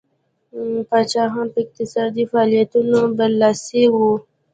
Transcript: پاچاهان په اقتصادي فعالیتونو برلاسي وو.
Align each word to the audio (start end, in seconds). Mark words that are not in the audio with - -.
پاچاهان 0.89 1.47
په 1.53 1.57
اقتصادي 1.63 2.23
فعالیتونو 2.31 2.99
برلاسي 3.17 3.83
وو. 3.93 4.11